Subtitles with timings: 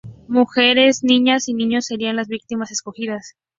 [0.27, 3.35] Mujeres, niñas y niños serían las víctimas escogidas.